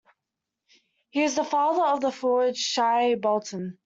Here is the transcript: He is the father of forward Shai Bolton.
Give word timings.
He 1.11 1.21
is 1.21 1.35
the 1.35 1.43
father 1.43 2.07
of 2.07 2.15
forward 2.15 2.57
Shai 2.57 3.13
Bolton. 3.13 3.77